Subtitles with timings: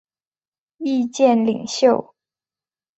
[0.79, 2.15] 意见领袖。